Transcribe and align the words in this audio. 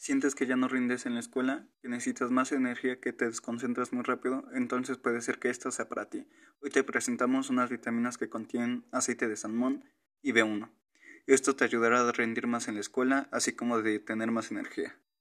Sientes 0.00 0.34
que 0.34 0.46
ya 0.46 0.56
no 0.56 0.66
rindes 0.66 1.04
en 1.04 1.12
la 1.12 1.20
escuela, 1.20 1.68
que 1.82 1.88
necesitas 1.90 2.30
más 2.30 2.52
energía, 2.52 3.00
que 3.00 3.12
te 3.12 3.26
desconcentras 3.26 3.92
muy 3.92 4.02
rápido, 4.02 4.46
entonces 4.54 4.96
puede 4.96 5.20
ser 5.20 5.38
que 5.38 5.50
esto 5.50 5.70
sea 5.70 5.90
para 5.90 6.08
ti. 6.08 6.26
Hoy 6.62 6.70
te 6.70 6.82
presentamos 6.82 7.50
unas 7.50 7.68
vitaminas 7.68 8.16
que 8.16 8.30
contienen 8.30 8.86
aceite 8.92 9.28
de 9.28 9.36
salmón 9.36 9.84
y 10.22 10.32
B1. 10.32 10.70
Esto 11.26 11.54
te 11.54 11.64
ayudará 11.64 12.00
a 12.00 12.12
rendir 12.12 12.46
más 12.46 12.66
en 12.66 12.76
la 12.76 12.80
escuela, 12.80 13.28
así 13.30 13.52
como 13.52 13.82
de 13.82 13.98
tener 13.98 14.30
más 14.30 14.50
energía. 14.50 14.98